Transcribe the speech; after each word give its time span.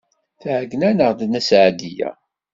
Tɛeyyen-aneɣ-d 0.41 1.19
Nna 1.25 1.41
Seɛdiya. 1.49 2.11